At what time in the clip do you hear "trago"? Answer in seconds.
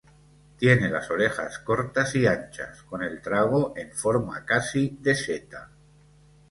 3.21-3.73